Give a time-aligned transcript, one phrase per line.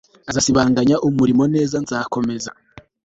[0.29, 2.51] azasibanganya umuriro neza nzakomeza